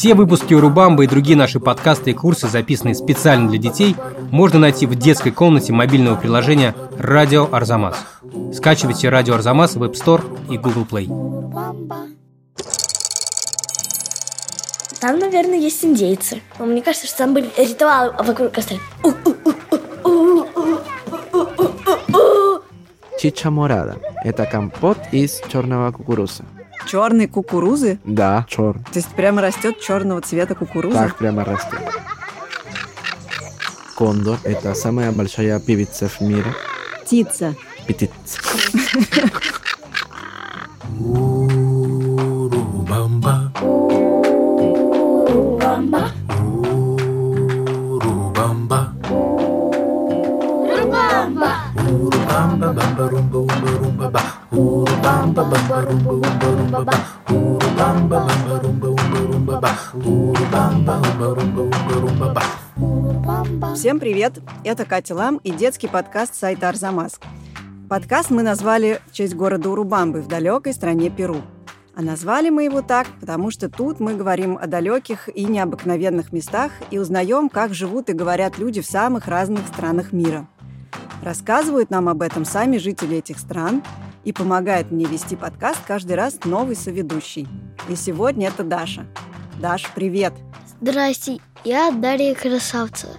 [0.00, 3.94] Все выпуски Урубамбы и другие наши подкасты и курсы, записанные специально для детей,
[4.30, 7.98] можно найти в детской комнате мобильного приложения «Радио Арзамас».
[8.54, 11.04] Скачивайте «Радио Арзамас» в App Store и Google Play.
[15.00, 16.40] Там, наверное, есть индейцы.
[16.58, 18.78] Но мне кажется, что там были ритуалы вокруг костра.
[23.20, 26.44] Чича морада– это компот из черного кукуруза.
[26.86, 27.98] Черные кукурузы?
[28.04, 28.74] Да, чер.
[28.74, 30.98] То есть прямо растет черного цвета кукуруза?
[30.98, 31.80] Так прямо растет.
[33.96, 36.54] Кондор– это самая большая певица в мире.
[37.04, 37.54] Птица.
[37.86, 38.40] Птица.
[63.90, 64.38] Всем привет!
[64.62, 67.18] Это Катя Лам и детский подкаст сайта Арзамас.
[67.88, 71.42] Подкаст мы назвали в честь города Урубамбы в далекой стране Перу.
[71.96, 76.70] А назвали мы его так, потому что тут мы говорим о далеких и необыкновенных местах
[76.92, 80.46] и узнаем, как живут и говорят люди в самых разных странах мира.
[81.24, 83.82] Рассказывают нам об этом сами жители этих стран
[84.22, 87.48] и помогает мне вести подкаст каждый раз новый соведущий.
[87.88, 89.04] И сегодня это Даша.
[89.60, 90.32] Даш, привет!
[90.80, 93.14] Здрасте, я Дарья Красавцева.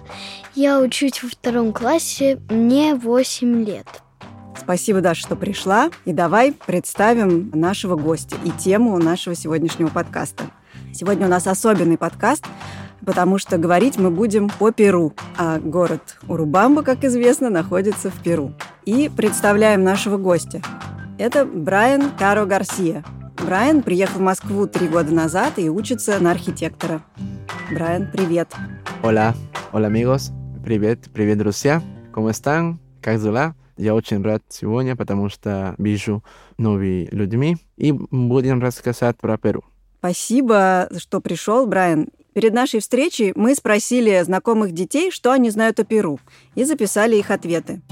[0.54, 3.86] Я учусь во втором классе, мне 8 лет.
[4.54, 5.90] Спасибо, Даша, что пришла.
[6.04, 10.44] И давай представим нашего гостя и тему нашего сегодняшнего подкаста.
[10.92, 12.44] Сегодня у нас особенный подкаст,
[13.04, 18.52] потому что говорить мы будем по Перу, а город Урубамба, как известно, находится в Перу.
[18.84, 20.60] И представляем нашего гостя.
[21.18, 23.04] Это Брайан Каро Гарсия.
[23.42, 27.02] Брайан приехал в Москву три года назад и учится на архитектора.
[27.70, 28.52] Брайан, привет.
[29.02, 29.34] Hola,
[29.72, 30.30] hola amigos.
[30.64, 31.82] Привет, привет, друзья.
[32.12, 32.78] ¿Cómo están?
[33.00, 33.56] Как дела?
[33.76, 36.22] Я очень рад сегодня, потому что вижу
[36.56, 39.64] новыми людьми и будем рассказать про Перу.
[39.98, 42.10] Спасибо, что пришел, Брайан.
[42.32, 46.20] Перед нашей встречей мы спросили знакомых детей, что они знают о Перу,
[46.54, 47.82] и записали их ответы.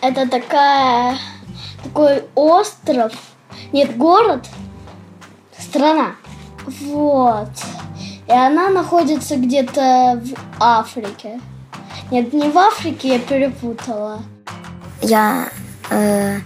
[0.00, 1.18] Это такая...
[1.82, 3.12] такой остров.
[3.70, 4.48] Нет, город.
[5.58, 6.16] Страна.
[6.80, 7.50] Вот.
[8.26, 11.40] И она находится где-то в Африке.
[12.10, 14.22] Нет, не в Африке, я перепутала.
[15.02, 15.48] Я
[15.90, 16.38] э,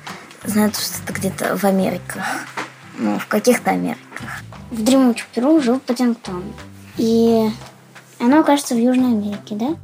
[0.44, 2.25] знаю, что это где-то в Америках.
[2.99, 4.43] Ну, в каких-то Америках.
[4.71, 6.43] В дремучем Перу жил Паддингтон.
[6.97, 7.49] И
[8.19, 9.77] оно, кажется, в Южной Америке, да?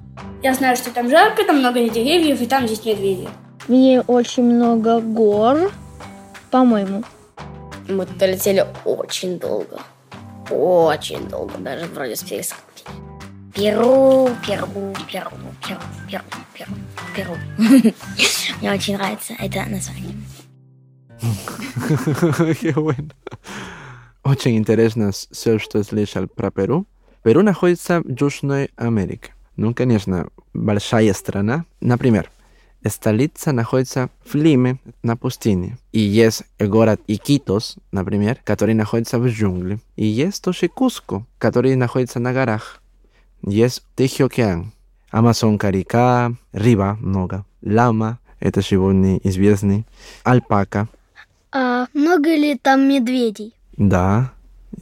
[0.42, 3.28] Я знаю, что там жарко, там много деревьев, и там есть медведи.
[3.68, 5.70] Мне очень много гор,
[6.50, 7.04] по-моему.
[7.88, 9.80] Мы туда летели очень долго.
[10.50, 12.84] Очень долго, даже вроде с пересадки.
[13.54, 14.66] Перу, Перу,
[15.10, 15.30] Перу,
[15.62, 16.74] Перу, Перу, Перу,
[17.14, 17.36] Перу.
[18.60, 20.16] Мне очень нравится это название.
[22.60, 23.12] Qué bueno.
[24.24, 26.86] Очень интересно все, что слышал про Перу.
[27.22, 29.32] Перу находится в Южной Америке.
[29.56, 31.64] Ну, конечно, большая страна.
[31.80, 32.30] Например,
[32.90, 35.78] столица находится в Лиме, на пустыне.
[35.92, 39.78] И есть город Икитос, например, который находится в джунгле.
[39.96, 42.80] И есть тоже Куско, который находится на горах.
[43.42, 44.72] Есть Тихий океан,
[45.10, 49.84] Амазонка река, рыба много, лама, это животные известные,
[50.24, 50.88] альпака,
[51.52, 53.54] А много ли там медведей?
[53.76, 54.32] да,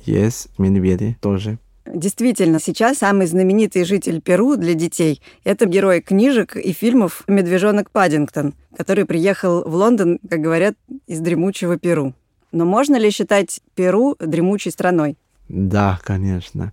[0.07, 1.59] есть медведи тоже.
[1.85, 8.55] Действительно, сейчас самый знаменитый житель Перу для детей– это герой книжек и фильмов «Медвежонок Паддингтон»,
[8.77, 10.75] который приехал в Лондон, как говорят,
[11.07, 12.15] из дремучего Перу.
[12.53, 15.17] Но можно ли считать Перу дремучей страной?
[15.49, 16.73] Да, конечно.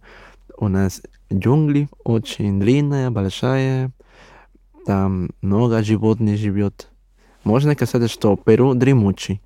[0.58, 1.02] У нас
[1.34, 3.92] джунгли очень длинная, большая.
[4.86, 6.88] Там много животных живет.
[7.44, 9.42] Можно сказать, что Перу дремучий.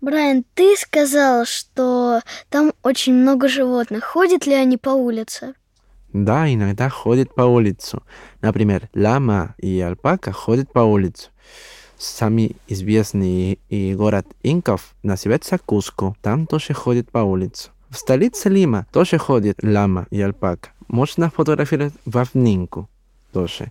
[0.00, 4.04] Брайан, ты сказал, что там очень много животных.
[4.04, 5.54] Ходят ли они по улице?
[6.12, 8.02] Да, иногда ходит по улицу.
[8.40, 11.28] Например, лама и альпака ходят по улице.
[11.98, 16.14] Самый известный и город инков называется Куско.
[16.22, 17.70] Там тоже ходит по улице.
[17.90, 20.70] В столице Лима тоже ходит лама и альпака.
[20.88, 22.88] Можно фотографировать в Авнинку
[23.32, 23.70] тоже.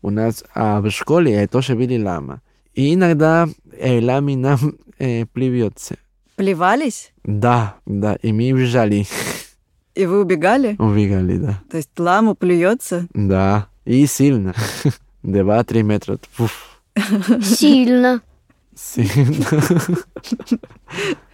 [0.00, 2.40] У нас а, в школе тоже видел лама.
[2.74, 5.96] И иногда э, лами нам э, плюется.
[6.36, 7.12] Плевались?
[7.24, 9.06] Да, да, и мы убежали.
[9.94, 10.76] И вы убегали?
[10.78, 11.62] Убегали, да.
[11.70, 13.06] То есть ламу плюется?
[13.14, 14.54] Да, и сильно.
[15.22, 16.18] Два-три метра.
[16.32, 16.80] Фуф.
[17.42, 18.20] Сильно.
[18.74, 19.46] Сильно.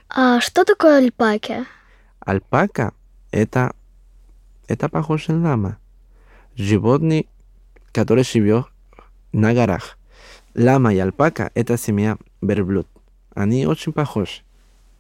[0.09, 1.65] А что такое альпаки?
[2.21, 2.93] Альпака
[3.33, 3.75] Это,
[4.69, 5.79] это похоже на лама.
[6.55, 7.29] Животный,
[7.93, 8.67] который живет
[9.33, 9.99] на горах.
[10.55, 12.87] Лама и альпака– это семья верблюд.
[13.35, 14.43] Они очень похожи.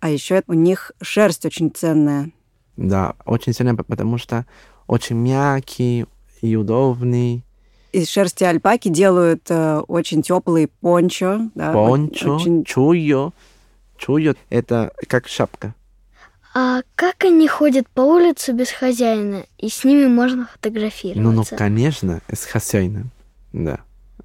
[0.00, 2.30] А еще у них шерсть очень ценная.
[2.76, 4.46] Да, очень сильно, потому что
[4.86, 6.06] очень мягкий
[6.40, 7.44] и удобный.
[7.92, 11.50] Из шерсти альпаки делают э, очень теплый пончо.
[11.54, 13.32] Да, Пончо, очень- чуйо.
[13.98, 15.74] Чуйо– это как шапка.
[16.54, 21.56] А как они ходят по улице без хозяина, и с ними можно Ну, ну, фотографироваться?
[21.56, 23.10] конечно, с хозяином.
[23.52, 23.80] Да,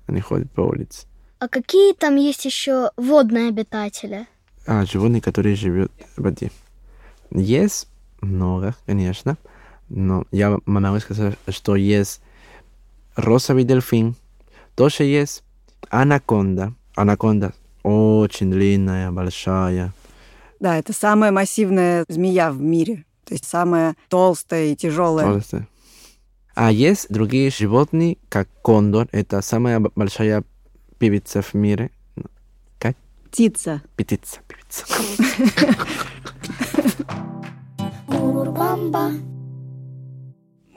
[0.08, 1.06] они ходят по улице.
[1.40, 4.28] А какие там есть еще водные обитатели?
[4.66, 6.52] А, животные, которые живут в воде.
[7.32, 7.88] Есть
[8.22, 9.38] много, конечно,
[9.90, 12.22] но я могу сказать, что есть
[13.16, 14.16] розовый дельфин,
[14.76, 15.44] тоже есть
[15.90, 16.74] анаконда.
[16.96, 17.54] Анаконда
[17.84, 19.94] очень длинная, большая.
[20.60, 23.06] Да, это самая массивная змея в мире.
[23.26, 25.26] То есть самая толстая и тяжелая.
[25.26, 25.68] толстая.
[26.56, 30.44] А есть другие животные, как кондор, это самая большая
[30.98, 31.92] певица в мире.
[33.30, 33.82] Птица.
[33.96, 34.86] Птица, певица.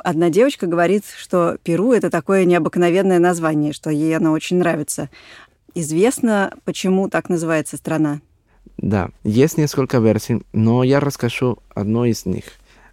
[0.03, 5.11] Одна девочка говорит, что Перу это такое необыкновенное название, что ей оно очень нравится.
[5.75, 8.21] Известно, почему так называется страна.
[8.77, 12.45] Да, есть несколько версий, но я расскажу одну из них.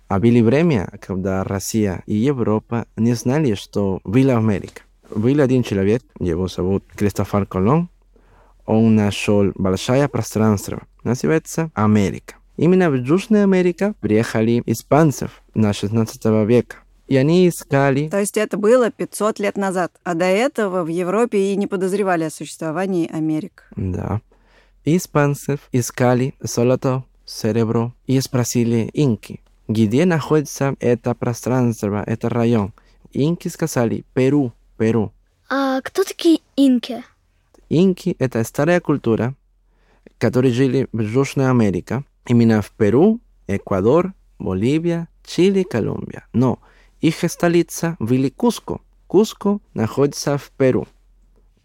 [0.07, 4.81] А были время, когда Россия и Европа не знали, что была Америка.
[5.09, 7.89] Был один человек, его зовут Кристофер Колон.
[8.65, 12.35] Он нашел большое пространство, называется Америка.
[12.57, 16.77] Именно в Южную Америку приехали испанцев на 16 века.
[17.07, 19.93] И они искали То есть это было 500 лет назад.
[20.03, 23.69] А до этого в Европе и не подозревали о существовании Америк.
[23.75, 24.21] Да.
[24.83, 32.73] Испанцев искали золото, серебро и спросили инки, где находится это пространство, это район.
[33.13, 35.11] Инки сказали Перу, Перу.
[35.49, 37.03] А кто такие инки?
[37.69, 39.35] Инки– это старая культура,
[40.17, 46.25] которые жили в Южной Америке, именно в Перу, Эквадор, Боливия, Чили, Колумбия.
[46.33, 46.59] Но
[47.01, 48.79] их столица были Куско.
[49.07, 50.87] Куско находится в Перу.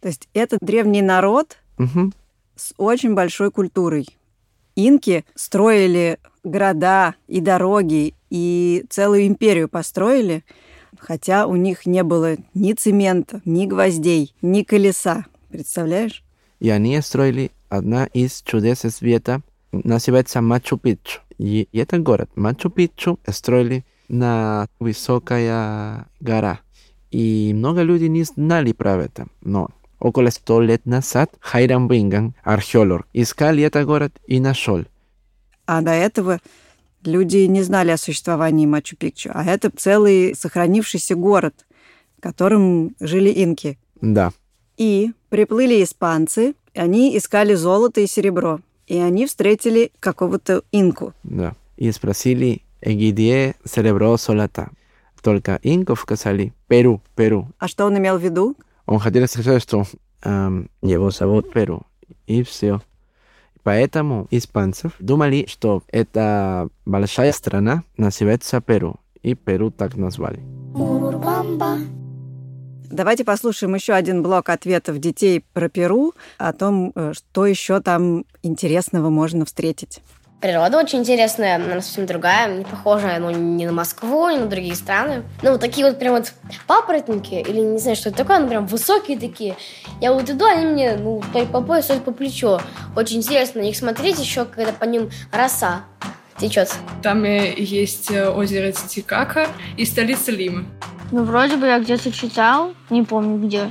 [0.01, 2.13] То есть это древний народ Мгм.
[2.57, 4.07] с очень большой культурой.
[4.75, 10.45] Инки строили города и дороги, и целую империю построили,
[10.99, 15.27] хотя у них не было ни цемента, ни гвоздей, ни колеса.
[15.51, 16.23] Представляешь?
[16.61, 19.43] И они строили одна из чудес света,
[19.73, 21.21] называется Мачу-Пикчу.
[21.39, 26.61] И этот город Мачу-Пикчу строили на высокая гора.
[27.11, 29.27] И много людей не знали про это.
[29.41, 34.85] Но около 100 лет назад Хайрам Бинган, археолог, искал этот город и нашел.
[35.67, 36.41] А до этого
[37.05, 39.31] люди не знали о существовании Мачу-Пикчу.
[39.35, 41.67] А это целый сохранившийся город,
[42.19, 43.79] в котором жили инки.
[44.01, 44.33] Да,
[44.77, 48.61] И приплыли испанцы, и они искали золото и серебро.
[48.87, 51.15] И они встретили какого-то инку.
[51.23, 51.55] да.
[51.77, 54.71] И спросили, где серебро золото.
[55.23, 57.49] Только инков сказали, Перу, Перу.
[57.59, 58.57] А что он имел в виду?
[58.87, 59.85] Он хотел сказать, что
[60.23, 61.83] эм, его зовут Перу.
[62.27, 62.81] И все.
[63.63, 68.97] Поэтому испанцев думали, что это большая страна называется Перу.
[69.23, 70.41] И Перу так назвали.
[72.91, 78.27] Давайте послушаем еще один блок ответов детей про Перу о том, э, что еще там
[78.43, 80.03] интересного можно встретить.
[80.43, 84.75] Природа очень интересная, она совсем другая, не похожая ну, ни на Москву, ни на другие
[84.75, 85.23] страны.
[85.41, 86.33] Ну, вот такие вот прям вот
[86.67, 89.55] папоротники, или не знаю, что это такое, они прям высокие такие.
[90.01, 92.61] Я вот иду, они мне, ну, по, по пояс, по плечо.
[92.97, 95.83] Очень интересно на них смотреть еще, когда по ним роса
[96.39, 96.75] течет.
[97.05, 99.47] Там э, есть э, озеро Титикака
[99.77, 100.65] и столица Лимы.
[101.13, 103.71] Ну, вроде бы я где-то читал, не помню где,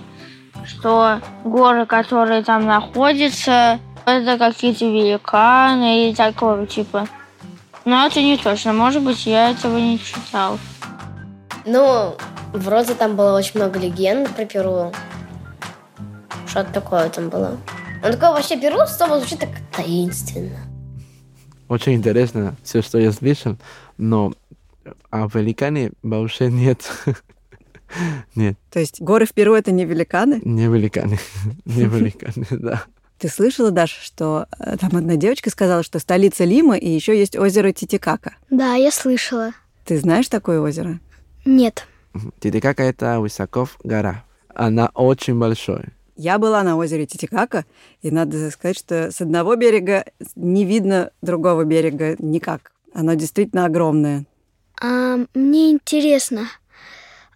[0.65, 7.07] что горы, которые там находятся, это какие-то великаны или такого типа.
[7.85, 8.73] Но это не точно.
[8.73, 10.59] Может быть, я этого не читал.
[11.65, 12.15] Ну,
[12.53, 14.91] вроде там было очень много легенд про Перу.
[16.47, 17.57] Что-то такое там было.
[18.03, 20.57] Ну, такое вообще Перу слово звучит так таинственно.
[21.67, 23.57] Очень интересно все, что я слышал,
[23.97, 24.33] но
[25.09, 26.91] о великане вообще нет.
[28.35, 30.41] Нет, То есть горы в Перу это не великаны?
[30.45, 31.19] не великаны.
[31.65, 32.83] Не великаны, да.
[33.21, 37.37] Ты слышала, Даша, что э, там одна девочка сказала, что столица Лима и еще есть
[37.37, 38.33] озеро Титикака.
[38.49, 39.51] Да, я слышала.
[39.85, 40.99] Ты знаешь такое озеро?
[41.45, 41.85] Нет.
[42.39, 44.25] Титикака это высоков гора.
[44.55, 45.91] Она очень большая.
[46.15, 47.65] Я была на озере Титикака,
[48.01, 50.03] и надо сказать, что с одного берега
[50.35, 52.71] не видно другого берега никак.
[52.91, 54.25] Оно действительно огромное.
[54.81, 56.47] А мне интересно,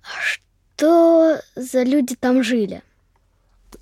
[0.02, 2.82] что за люди там жили?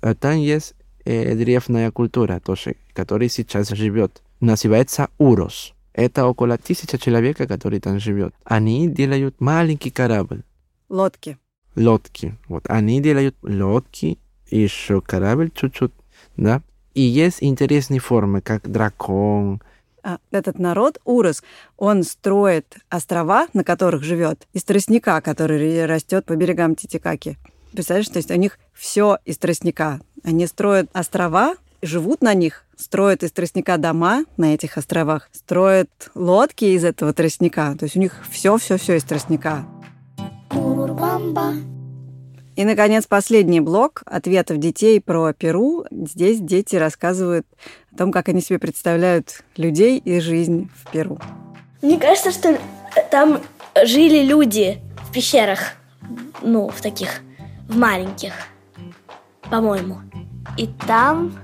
[0.02, 4.22] Э, Там есть э, древняя культура тоже, которая сейчас живет.
[4.40, 5.72] Называется Урос.
[5.92, 8.34] Это около тысячи человек, которые там живет.
[8.44, 10.42] Они делают маленький корабль,
[10.88, 11.38] Лодки.
[11.76, 12.36] лодки.
[12.48, 14.18] Вот они делают лодки,
[14.50, 15.92] еще корабль чуть-чуть,
[16.36, 16.62] да.
[16.94, 19.60] И есть интересные формы, как дракон.
[20.02, 21.42] А, Этот народ, Урос,
[21.76, 27.38] он строит острова, на которых живет, из тростника, который растет по берегам Титикаки.
[27.72, 30.00] Представляешь, то есть у них все из тростника.
[30.24, 36.64] Они строят острова, живут на них, строят из тростника дома на этих островах, строят лодки
[36.64, 37.76] из этого тростника.
[37.78, 39.66] То есть у них все-все-все из тростника.
[42.56, 45.84] И, наконец, последний блок ответов детей про Перу.
[45.90, 47.46] Здесь дети рассказывают
[47.92, 51.18] о том, как они себе представляют людей и жизнь в Перу.
[51.82, 52.58] Мне кажется, что
[53.10, 53.40] там
[53.84, 54.78] жили люди
[55.08, 55.72] в пещерах.
[56.42, 57.20] Ну, в таких,
[57.68, 58.32] в маленьких,
[59.50, 59.98] по-моему.
[60.56, 61.38] И там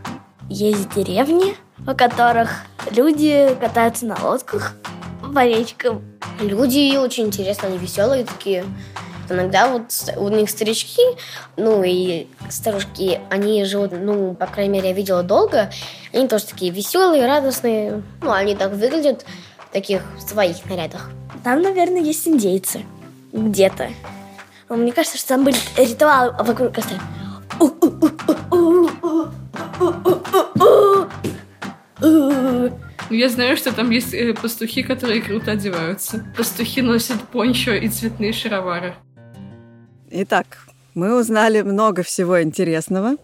[0.49, 4.75] есть деревни, в которых люди катаются на лодках
[5.35, 6.03] по речкам.
[6.41, 8.65] Люди очень интересно, они веселые такие.
[9.29, 11.03] Иногда вот у них старички,
[11.57, 15.71] ну и старушки, они живут, ну, по крайней мере, я видела долго,
[16.13, 18.03] они тоже такие веселые, радостные.
[18.23, 19.25] Ну, они так выглядят
[19.69, 21.11] в таких своих нарядах.
[21.45, 22.85] Там, наверное, есть индейцы.
[23.33, 23.91] Где-то.
[24.69, 26.99] Мне кажется, что там были ритуалы вокруг костра.
[27.61, 27.77] Ну,
[33.11, 36.25] Я знаю, что там есть э, пастухи, которые круто одеваются.
[36.37, 38.95] Пастухи носят пончо и цветные шаровары.
[40.11, 43.17] Итак, мы узнали много всего интересного.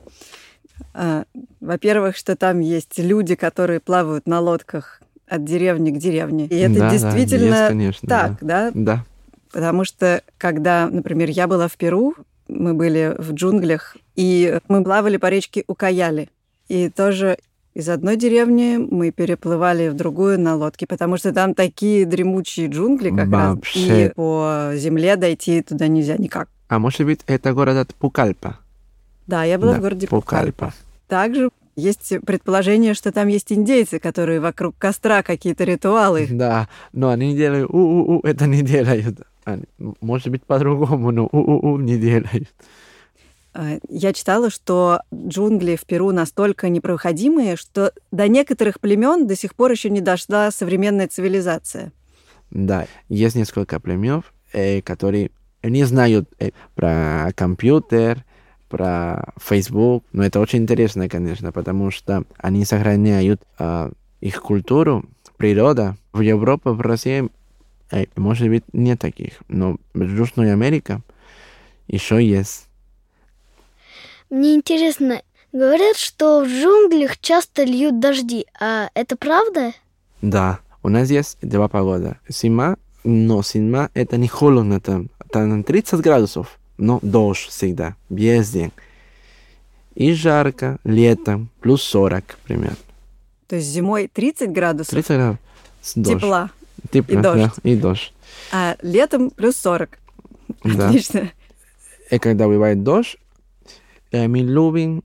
[0.92, 1.24] А,
[1.60, 6.46] Во-первых, что там есть люди, которые плавают на лодках от деревни к деревне.
[6.46, 8.70] И это Да, да, действительно есть, конечно, так, да?
[8.74, 9.04] Да.
[9.52, 12.14] Потому что, когда, например, я была в Перу,
[12.48, 16.28] мы были в джунглях, и мы плавали по речке Укаяли.
[16.68, 17.38] И тоже
[17.74, 23.10] из одной деревни мы переплывали в другую на лодке, потому что там такие дремучие джунгли
[23.10, 23.54] как раз.
[23.54, 24.06] Вообще.
[24.06, 26.48] И по земле дойти туда нельзя никак.
[26.68, 28.58] А может быть, это город от Пукальпа?
[29.26, 30.52] Да, я была Да, в городе Пукальпа.
[30.52, 30.74] Пукальпа.
[31.08, 36.26] Также есть предположение, что там есть индейцы, которые вокруг костра какие-то ритуалы.
[36.30, 39.20] Да, но они делают у-у-у, это не делают.
[39.46, 39.64] Они-
[40.00, 42.48] может быть, по-другому, но у-у-у не делают.
[43.54, 49.54] А, Я читала, что джунгли в Перу настолько непроходимые, что до некоторых племен до сих
[49.54, 51.92] пор еще не дошла современная цивилизация.
[52.50, 55.30] Да, есть несколько племен, э, которые
[55.62, 58.24] не знают э, про компьютер,
[58.68, 65.04] про Facebook, но это очень интересно, конечно, потому что они сохраняют а, их культуру,
[65.36, 65.96] природа.
[66.12, 67.28] В Европе, в России,
[67.90, 71.00] э, может быть, нет таких, но в Южной Америке
[71.88, 72.66] еще есть.
[74.30, 79.72] Мне интересно, говорят, что в джунглях часто льют дожди, а это правда?
[80.20, 82.18] Да, у нас есть два погода.
[82.28, 85.10] Зима, но зима это не холодно там.
[85.30, 88.72] Там 30 градусов, но дождь всегда, весь день.
[89.94, 92.76] И жарко летом, плюс 40 примерно.
[93.48, 95.40] То есть зимой 30 градусов 30 градусов.
[95.82, 96.20] с дождь.
[96.20, 96.50] тепла,
[96.90, 97.52] Тепло, и дождь.
[97.62, 98.12] да, и дождь.
[98.52, 99.98] а летом плюс 40.
[100.64, 100.88] Да.
[100.88, 101.30] Отлично.
[102.10, 103.16] И когда бывает дождь,
[104.12, 105.02] э, мы любим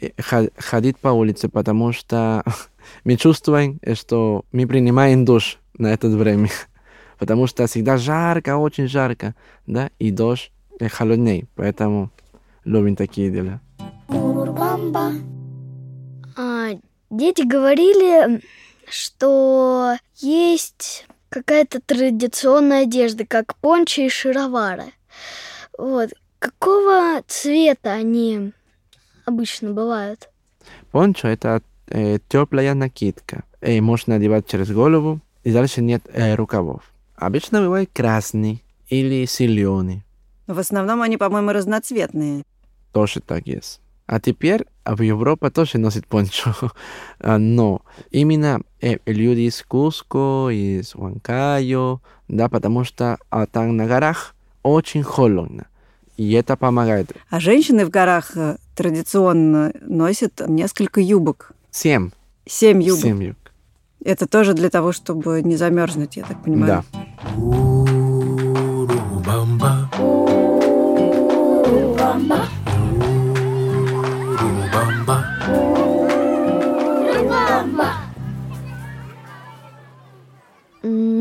[0.00, 0.10] э,
[0.56, 2.44] ходить по улице, потому что
[3.04, 6.50] мы чувствуем, э, что мы принимаем душ на это время.
[7.18, 9.34] Потому что всегда жарко, очень жарко,
[9.66, 10.52] да, и дождь
[10.92, 12.10] холоднее, поэтому
[12.64, 13.60] любим такие дела.
[16.36, 16.68] А,
[17.10, 18.42] дети говорили,
[18.88, 24.92] что есть какая-то традиционная одежда, как пончо и шаровары.
[25.76, 26.10] Вот.
[26.38, 28.52] Какого цвета они
[29.24, 30.28] обычно бывают?
[30.90, 33.44] Пончо это э, теплая накидка.
[33.60, 36.82] Э, можно одевать через голову, и дальше нет э, рукавов.
[37.16, 40.04] Обычно бывает красный или зеленый.
[40.46, 42.44] Но в основном они, по-моему, разноцветные.
[42.92, 43.80] Тоже так есть.
[44.06, 46.54] А теперь в Европе тоже носит пончо.
[47.18, 48.60] А, Но именно
[49.06, 55.66] люди из Куско, из Huancayo, да, потому что а, там на горах очень холодно.
[56.16, 57.12] И это помогает.
[57.30, 61.52] А женщины в горах э, традиционно носят несколько юбок.
[61.70, 62.10] Семь.
[62.46, 63.02] Семь юбок.
[63.02, 63.52] Семь юбок.
[64.04, 66.84] Это тоже для того, чтобы не замерзнуть, я так понимаю.
[67.36, 67.95] Да.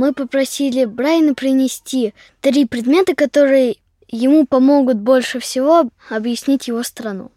[0.05, 7.31] Мы попросили Брайана принести три предмета, которые ему помогут больше всего объяснить его страну.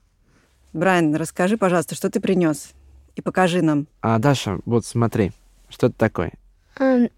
[0.75, 2.73] Брайан, расскажи, пожалуйста, что ты принес?
[3.17, 3.87] И покажи нам.
[4.03, 5.33] А, Даша, вот смотри,
[5.71, 6.33] что это такое?
[6.79, 7.09] А,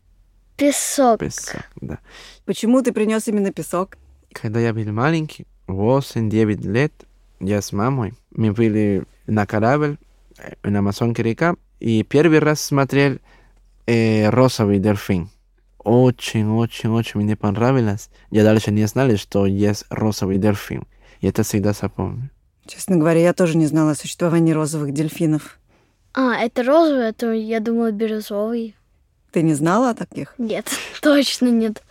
[0.57, 1.19] песок.
[1.19, 1.99] Песок, да.
[2.45, 3.99] Почему ты принес именно песок?
[4.33, 6.93] Когда я был маленький, 8-9 лет,
[7.41, 9.99] я с мамой, мы были на корабль
[10.63, 13.19] на Амазонке река, и первый раз смотрел
[13.89, 15.29] э, розовый дельфин.
[15.85, 18.11] Очень-очень-очень мне понравилось.
[18.31, 20.87] Я дальше не знал, что есть розовый дельфин.
[21.21, 22.31] И это всегда запомню.
[22.67, 25.59] Честно говоря, я тоже не знала о существовании розовых дельфинов.
[26.13, 28.77] А, это розовый, а то я думала бирюзовый.
[29.33, 30.35] Ты не знала о таких?
[30.39, 30.71] Нет,
[31.01, 31.83] точно нет.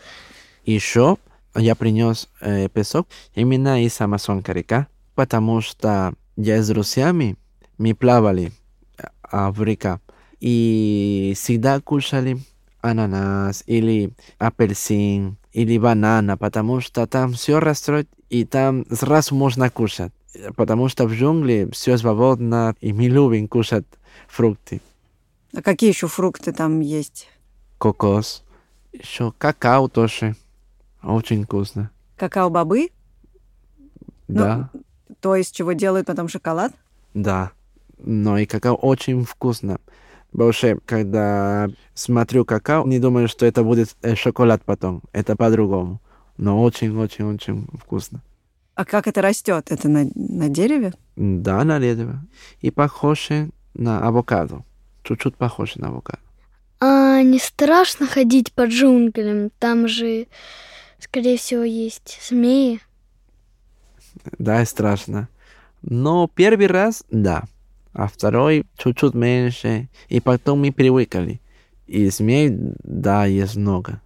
[0.66, 1.18] Еще
[1.56, 7.38] я принес э, песок именно из Амазонка река, потому что я с друзьями,
[7.78, 8.52] мы плавали
[9.24, 10.00] а, в река
[10.40, 12.40] и всегда кушали
[12.82, 20.14] ананас или апельсин или банана, потому что там все растет и там сразу можно кушать.
[20.56, 23.86] Потому что в джунгле все свободно, и мы любим кушать
[24.28, 24.82] фрукты.
[25.56, 27.28] А какие еще фрукты там есть?
[27.80, 28.44] Кокос,
[28.94, 30.36] еще какао тоже.
[31.02, 31.90] Очень вкусно.
[32.18, 32.90] Какао-бобы?
[34.28, 34.70] Да.
[34.74, 34.82] Ну,
[35.22, 36.74] то, из чего делают потом шоколад?
[37.14, 37.52] Да.
[37.98, 39.80] Но и какао очень вкусно.
[40.32, 45.02] Больше, когда смотрю какао, не думаю, что это будет шоколад потом.
[45.12, 46.02] Это по-другому.
[46.38, 48.22] Но очень-очень-очень вкусно.
[48.76, 49.72] А как это растет?
[49.72, 50.94] Это на, на дереве?
[51.16, 52.20] Да, на дереве.
[52.62, 54.64] И похоже на авокадо.
[55.04, 56.20] Чуть-чуть похоже на авокадо.
[56.80, 59.50] А не страшно ходить по джунглям?
[59.60, 60.28] Там же,
[61.00, 62.80] скорее всего, есть змеи.
[64.38, 65.28] Да, страшно.
[65.82, 67.44] Но первый раз, да.
[67.94, 69.90] А второй чуть-чуть меньше.
[70.10, 71.42] И потом мы привыкли.
[71.88, 72.50] И змей,
[72.84, 74.02] да, есть много.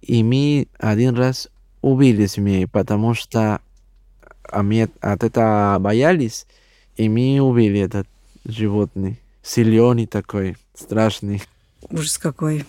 [0.00, 1.48] И мы один раз
[1.80, 3.60] убили змей, потому что
[4.52, 6.46] а мы от этого боялись,
[6.96, 8.06] и мы убили этот
[8.44, 9.18] животный.
[9.42, 11.42] Силеный такой, страшный.
[11.90, 12.64] Ужас какой.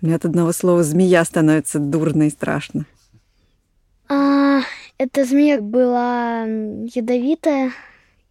[0.00, 2.86] Мне от одного слова змея становится дурно и страшно.
[4.08, 4.60] А,
[4.98, 7.72] эта змея была ядовитая.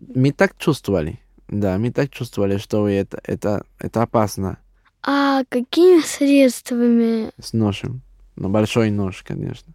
[0.01, 1.19] Мы так чувствовали.
[1.47, 4.57] Да, мы так чувствовали, что это, это, это опасно.
[5.03, 7.31] А какими средствами?
[7.39, 8.01] С ножем.
[8.35, 9.73] Ну, большой нож, конечно.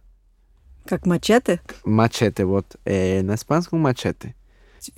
[0.85, 1.61] Как мачете?
[1.85, 2.77] Мачете, вот.
[2.85, 4.35] Э, на испанском мачете.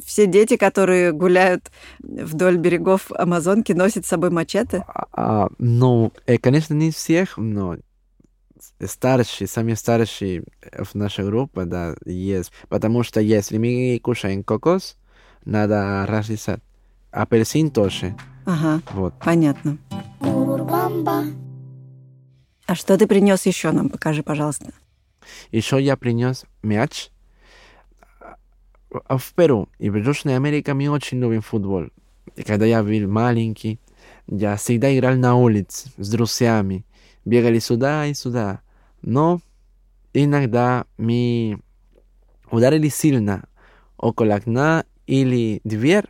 [0.03, 4.83] Все дети, которые гуляют вдоль берегов Амазонки, носят с собой мачете?
[4.87, 7.77] А, а, ну, э, конечно, не всех, но
[8.85, 12.51] старшие, самые старшие в нашей группе, да, есть.
[12.67, 14.95] Потому что если мы кушаем кокос,
[15.45, 16.61] надо разрезать.
[17.11, 18.15] Апельсин тоже.
[18.45, 19.13] Ага, вот.
[19.19, 19.77] понятно.
[22.65, 23.89] А что ты принес еще нам?
[23.89, 24.71] Покажи, пожалуйста.
[25.51, 27.09] Еще я принес мяч.
[28.89, 31.85] В Перу и в Южной Америке мы очень любим футбол.
[32.35, 33.79] И когда я был маленький,
[34.27, 36.85] я всегда играл на улице с друзьями.
[37.25, 38.61] Бегали сюда и сюда.
[39.01, 39.41] Но
[40.13, 41.59] иногда мы
[42.51, 43.47] ударили сильно
[43.97, 46.05] около окна или дверь.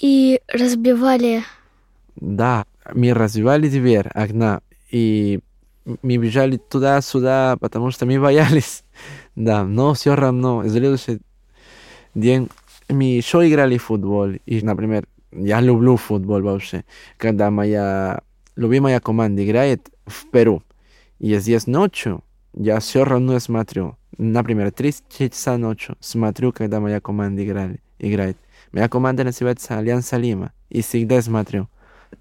[0.00, 1.44] И разбивали.
[2.16, 4.62] Да, мы разбивали дверь окна.
[4.90, 5.38] И
[6.02, 8.82] мы бежали туда-сюда, потому что мы боялись.
[9.36, 11.20] Да, но все равно, следующий
[12.14, 12.48] день
[12.90, 14.32] мы еще играли в футбол.
[14.44, 16.84] И, например, я люблю футбол вообще.
[17.16, 18.22] Когда моя
[18.56, 20.62] любимая команда играет в Перу,
[21.20, 23.96] и здесь ночью, я все равно смотрю.
[24.18, 28.36] Например, 3 часа ночью смотрю, когда моя команда играли, играет.
[28.72, 30.52] Моя команда называется Альянса Лима.
[30.68, 31.68] И всегда смотрю.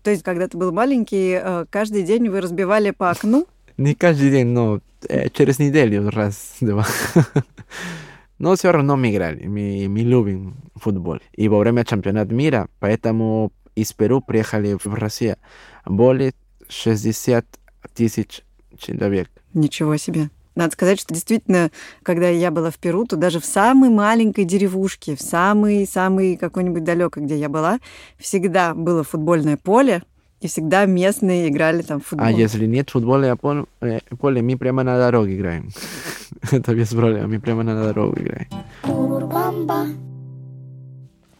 [0.04, 1.39] То есть, когда ты был маленький,
[1.70, 3.48] каждый день вы разбивали по окну?
[3.78, 6.86] Не каждый день, но э, через неделю раз-два.
[8.39, 11.20] но все равно мы играли, мы, мы любим футбол.
[11.34, 15.38] И во время чемпионата мира, поэтому из Перу приехали в Россию
[15.86, 16.34] более
[16.68, 17.46] 60
[17.94, 18.42] тысяч
[18.78, 19.30] человек.
[19.54, 20.30] Ничего себе.
[20.60, 21.72] Надо сказать, что действительно,
[22.04, 27.24] когда я была в Перу, то даже в самой маленькой деревушке, в самой-самой какой-нибудь далекой,
[27.24, 27.80] где я была,
[28.17, 30.04] всегда было футбольное поле,
[30.41, 32.28] и всегда местные играли там в футбол.
[32.28, 35.69] А если нет футбольного поля, э, поле, мы прямо на дороге играем.
[36.52, 38.50] Это без проблем, мы прямо на дороге играем.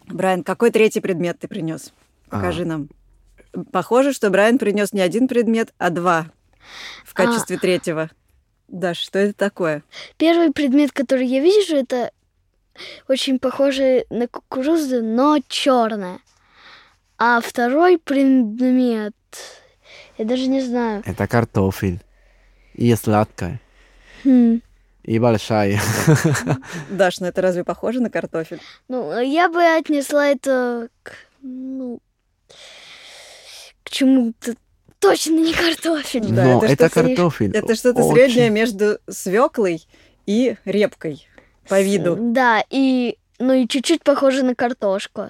[0.08, 1.92] Брайан, какой третий предмет ты принес?
[2.30, 2.68] Покажи а.
[2.68, 2.88] нам.
[3.74, 6.28] Похоже, что Брайан принес не один предмет, а два
[7.04, 7.60] в качестве а...
[7.60, 8.10] третьего.
[8.70, 9.84] Даш, что это такое?
[10.18, 12.12] Первый предмет, который я вижу, это
[13.08, 16.20] очень похоже на кукурузу, но черная.
[17.18, 19.16] А второй предмет
[20.18, 21.04] Я даже не знаю.
[21.06, 22.00] Это картофель.
[22.76, 23.60] И сладкая.
[24.24, 24.62] Хм.
[25.04, 25.82] И большая.
[26.90, 28.62] Даш, ну это разве похоже на картофель?
[28.88, 32.00] Ну, я бы отнесла это к, ну,
[33.84, 34.56] к чему-то
[35.00, 36.26] точно не картофель.
[36.32, 37.52] Да, Но это это что-то- картофель.
[37.56, 39.86] Это что-то Очень- среднее между свеклой
[40.26, 41.28] и репкой
[41.68, 42.18] по виду.
[42.20, 45.30] Да, и, ну и чуть-чуть похоже на картошку.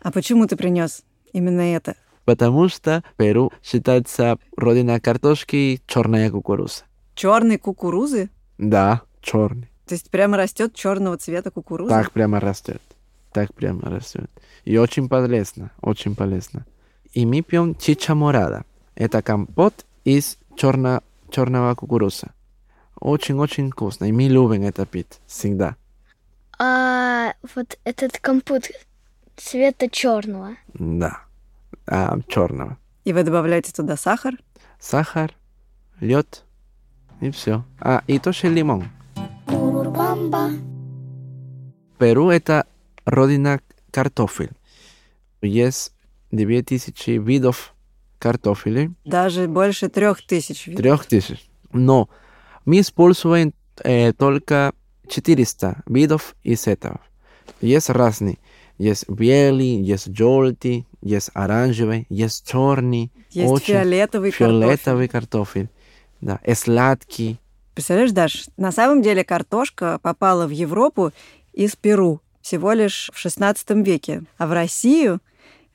[0.00, 1.96] А почему ты принес именно это?
[2.24, 6.84] Потому что Перу считается родина картошки черная кукуруза.
[7.14, 8.30] Черной кукурузы?
[8.58, 9.68] Да, черный.
[9.86, 11.90] То есть прямо растет черного цвета кукуруза?
[11.90, 12.80] Так прямо растет.
[13.32, 14.30] Так прямо растет.
[14.64, 16.64] И очень полезно, очень полезно.
[17.12, 18.64] И мы пьем чича морада.
[18.94, 22.32] Это компот из черно, черного кукуруза.
[23.00, 24.04] Очень-очень вкусно.
[24.04, 25.76] И мы любим это пить всегда.
[26.58, 28.70] А вот этот компот
[29.36, 30.56] цвета черного.
[30.74, 31.20] Да.
[31.86, 32.78] А, черного.
[33.04, 34.34] И вы добавляете туда сахар?
[34.78, 35.34] Сахар,
[36.00, 36.44] лед
[37.20, 37.64] и все.
[37.80, 38.84] А, и тоже лимон.
[41.98, 42.66] Перу это
[43.04, 44.50] родина картофель.
[45.40, 45.92] Есть
[46.30, 47.74] 2000 видов
[48.22, 48.92] картофеля.
[49.04, 50.82] Даже больше трех тысяч видов.
[50.82, 51.50] Трех тысяч.
[51.72, 52.08] Но
[52.64, 54.72] мы используем э, только
[55.08, 57.00] 400 видов из этого.
[57.60, 58.38] Есть разные.
[58.78, 63.12] Есть белый, есть желтый, есть оранжевый, есть черный.
[63.30, 65.68] Есть очень фиолетовый фиолетовый картофель.
[66.20, 67.38] Да, и сладкий.
[67.74, 71.12] Представляешь, Даш, на самом деле картошка попала в Европу
[71.52, 75.20] из Перу всего лишь в XVI веке, а в Россию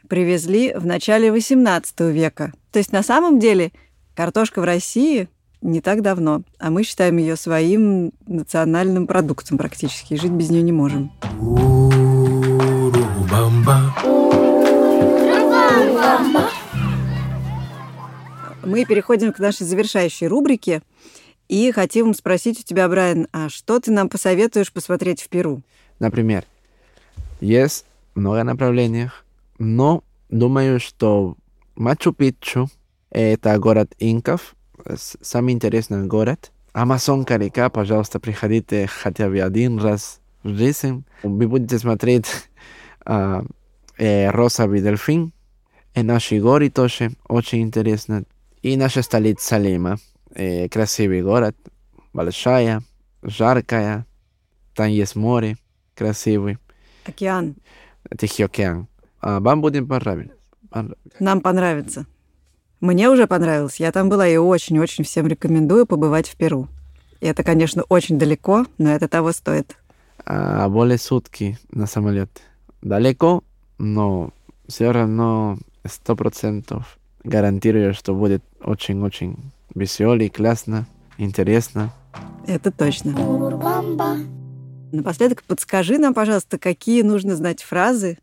[0.08, 2.54] привезли в начале XVIII века.
[2.72, 3.72] То есть на самом деле
[4.16, 5.30] картошка в России
[5.62, 10.62] не так давно, а мы считаем ее своим национальным продуктом практически, и жить без нее
[10.62, 11.12] не можем.
[18.64, 20.82] Мы переходим к нашей завершающей рубрике
[21.48, 25.62] и хотим спросить у тебя, Брайан, а что ты нам посоветуешь посмотреть в Перу?
[26.00, 26.44] Например,
[27.40, 29.10] есть много направлений,
[29.58, 31.36] но думаю, что
[31.76, 32.70] Мачу-Пикчу–
[33.10, 34.56] это город инков,
[35.22, 36.52] самый интересный город.
[36.74, 41.04] Амазонка река, пожалуйста, приходите хотя бы один раз в жизни.
[41.24, 42.28] Вы будете смотреть
[43.06, 43.44] а,
[43.98, 45.34] э, розовый дельфин.
[45.96, 48.24] И наши горы тоже очень интересно.
[48.62, 49.98] И наша столица Лима.
[50.36, 51.56] Э, красивый город,
[52.14, 52.84] большая,
[53.24, 54.06] жаркая.
[54.76, 55.58] Там есть море
[55.96, 56.60] красивый.
[57.06, 57.56] Океан.
[58.20, 58.88] Тихий океан.
[59.20, 60.36] А вам будет понравиться.
[60.70, 62.06] Пон- Нам понравится.
[62.82, 63.80] Мне уже понравилось.
[63.80, 66.68] Я там была и очень-очень всем рекомендую побывать в Перу.
[67.22, 69.76] И это, конечно, очень далеко, но это того стоит.
[70.26, 72.30] А более сутки на самолет.
[72.82, 73.44] Далеко,
[73.80, 74.32] но
[74.68, 79.38] все равно сто процентов гарантирую, что будет очень-очень
[79.74, 80.86] веселый, классно,
[81.18, 81.92] интересно.
[82.46, 83.14] Это точно.
[84.92, 88.18] Напоследок подскажи нам, пожалуйста, какие нужно знать фразы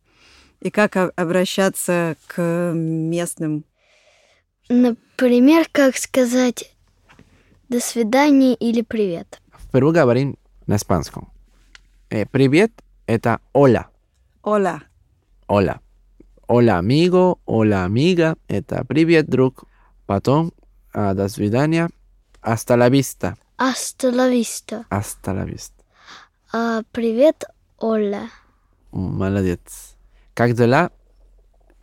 [0.65, 3.65] и как обращаться к местным.
[4.69, 6.75] Например, как сказать
[7.69, 9.41] «до свидания» или «привет».
[9.53, 11.31] В Перу говорим на испанском.
[12.09, 12.73] Э, привет–
[13.07, 13.87] это hola.
[14.43, 14.83] Оля.
[15.47, 15.81] Hola.
[16.49, 17.39] Hola, amigo.
[17.47, 18.39] Hola, amiga.
[18.49, 19.65] Это привет, друг.
[20.07, 20.53] Потом
[20.95, 21.91] а, до свидания.
[22.43, 23.37] Hasta la vista.
[23.59, 24.85] «Hasta la vista».
[24.91, 25.85] Hasta la vista.
[26.53, 27.45] А, «Привет,
[27.79, 28.31] Оля».
[28.93, 29.94] Молодец.
[30.35, 30.91] Cagdola,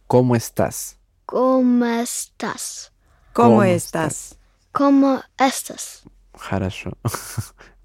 [0.07, 0.97] ¿cómo estás?
[1.25, 2.91] ¿Cómo estás?
[3.31, 4.37] ¿Cómo estás?
[4.73, 6.03] ¿Cómo estás?
[6.49, 6.91] Harasho.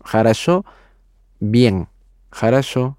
[0.02, 0.64] Harasho,
[1.38, 1.87] bien.
[2.33, 2.96] Harasho,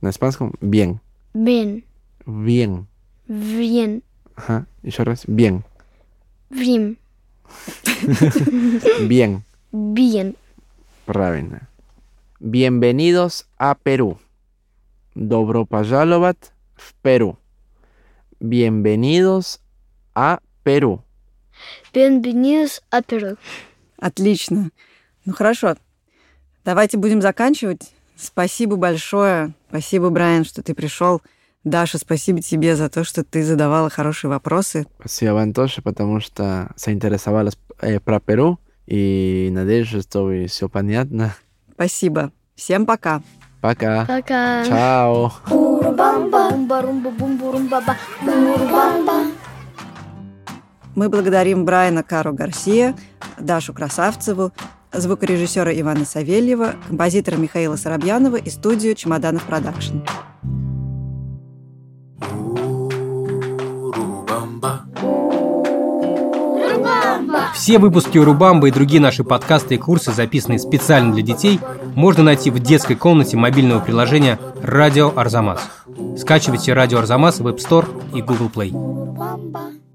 [0.00, 1.02] en español, bien.
[1.34, 1.84] Bien.
[2.24, 2.88] Bien.
[3.26, 4.02] Bien.
[4.34, 5.64] Ajá, y otra bien.
[6.48, 6.98] Bien.
[9.06, 9.44] bien.
[9.70, 10.34] Bien.
[11.06, 11.68] Ravena.
[12.40, 14.16] Bienvenidos a Perú.
[15.14, 16.55] Dobro Pajalovat
[17.02, 17.38] Перу.
[18.40, 19.60] Bienvenidos
[20.14, 21.02] a Перу.
[21.92, 23.38] Bienvenidos a Perú.
[23.98, 24.70] Отлично.
[25.24, 25.76] Ну хорошо.
[26.64, 27.92] Давайте будем заканчивать.
[28.16, 29.54] Спасибо большое.
[29.68, 31.22] Спасибо, Брайан, что ты пришел.
[31.64, 34.86] Даша, спасибо тебе за то, что ты задавала хорошие вопросы.
[34.98, 38.58] Спасибо вам тоже, потому что заинтересовалась э, про Перу.
[38.86, 41.34] И надеюсь, что все понятно.
[41.74, 42.32] Спасибо.
[42.54, 43.22] Всем пока.
[43.66, 44.06] Пока.
[44.06, 44.64] Пока.
[44.64, 45.32] Чао.
[50.94, 52.94] Мы благодарим Брайана Кару Гарсия,
[53.40, 54.52] Дашу Красавцеву,
[54.92, 59.98] звукорежиссера Ивана Савельева, композитора Михаила Соробьянова и студию «Чемоданов Продакшн».
[67.56, 71.58] Все выпуски Урубамбы и другие наши подкасты и курсы, записанные специально для детей,
[71.94, 75.62] можно найти в детской комнате мобильного приложения «Радио Арзамас».
[76.18, 79.85] Скачивайте «Радио Арзамас» в App Store и Google Play.